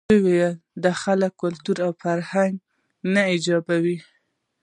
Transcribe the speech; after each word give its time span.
وایې 0.23 0.49
د 0.83 0.85
خلکو 1.01 1.35
کلتور 1.41 1.77
او 1.85 1.91
فرهنګ 2.01 2.53
یې 2.57 2.61
نه 3.13 3.21
ایجابوي. 3.31 3.97